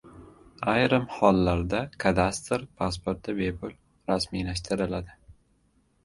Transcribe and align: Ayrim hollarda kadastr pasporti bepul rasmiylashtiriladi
Ayrim 0.71 1.03
hollarda 1.15 1.81
kadastr 2.03 2.63
pasporti 2.81 3.35
bepul 3.41 3.75
rasmiylashtiriladi 4.13 5.15